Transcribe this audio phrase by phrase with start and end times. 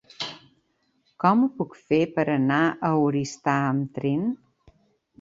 [1.25, 4.29] Com ho puc fer per anar a Oristà amb tren?